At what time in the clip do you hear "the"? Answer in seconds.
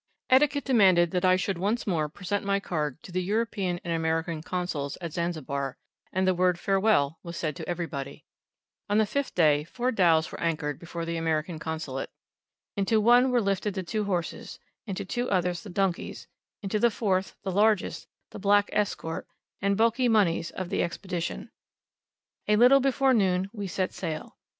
3.11-3.21, 6.25-6.33, 8.97-9.05, 11.05-11.17, 13.75-13.83, 15.61-15.69, 16.79-16.89, 17.43-17.51, 18.31-18.39, 20.69-20.81